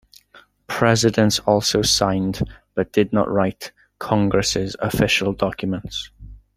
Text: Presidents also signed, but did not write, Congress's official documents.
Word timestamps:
Presidents 0.65 1.37
also 1.37 1.83
signed, 1.83 2.41
but 2.73 2.91
did 2.91 3.13
not 3.13 3.29
write, 3.29 3.71
Congress's 3.99 4.75
official 4.81 5.31
documents. 5.31 6.09